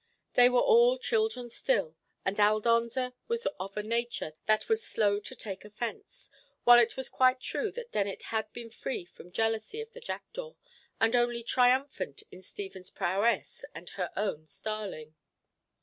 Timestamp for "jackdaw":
10.01-10.55